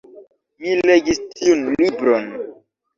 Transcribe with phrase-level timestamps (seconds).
[0.63, 2.31] Mi legis tiun libron.